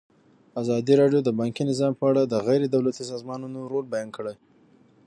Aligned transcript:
ازادي 0.61 0.93
راډیو 1.01 1.21
د 1.23 1.29
بانکي 1.39 1.63
نظام 1.71 1.93
په 1.99 2.03
اړه 2.09 2.21
د 2.25 2.33
غیر 2.47 2.61
دولتي 2.75 3.03
سازمانونو 3.11 3.59
رول 3.71 3.85
بیان 3.93 4.09
کړی. 4.17 4.35